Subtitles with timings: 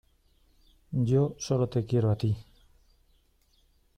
[1.09, 2.35] yo solo te quiero a ti.